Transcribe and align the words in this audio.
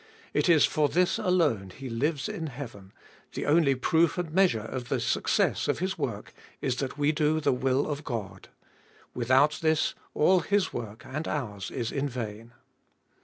It 0.33 0.49
is 0.49 0.65
for 0.65 0.89
this 0.89 1.19
alone 1.19 1.69
He 1.69 1.87
lives 1.87 2.27
in 2.27 2.47
heaven: 2.47 2.91
the 3.33 3.45
only 3.45 3.75
proof 3.75 4.17
and 4.17 4.31
measure 4.33 4.63
of 4.65 4.89
the 4.89 4.99
success 4.99 5.67
of 5.67 5.77
His 5.77 5.95
work 5.95 6.33
is 6.59 6.77
that 6.77 6.97
we 6.97 7.11
do 7.11 7.39
the 7.39 7.53
will 7.53 7.85
of 7.85 8.03
God. 8.03 8.49
Without 9.13 9.59
this, 9.61 9.93
all 10.15 10.39
His 10.39 10.73
work 10.73 11.05
and 11.05 11.27
ours 11.27 11.69
is 11.69 11.91
in 11.91 12.09
vain. 12.09 12.53